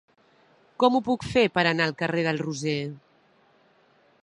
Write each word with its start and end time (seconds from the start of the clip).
Com 0.83 0.95
ho 0.95 1.01
puc 1.07 1.25
fer 1.33 1.43
per 1.57 1.65
anar 1.73 1.87
al 1.89 1.95
carrer 2.01 2.25
del 2.31 2.41
Roser? 2.47 2.77